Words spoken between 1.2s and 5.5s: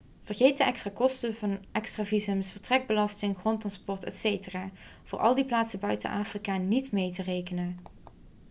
van extra visums vertrekbelasting grondtransport etc voor al die